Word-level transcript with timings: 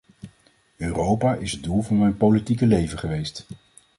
Europa 0.77 1.35
is 1.35 1.51
het 1.51 1.63
doel 1.63 1.81
van 1.81 1.99
mijn 1.99 2.17
politieke 2.17 2.65
leven 2.65 2.99
geweest. 2.99 3.45